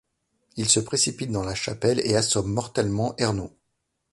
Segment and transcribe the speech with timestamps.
[0.55, 3.55] Il se précipite dans la chapelle et assomme mortellement Hernaut.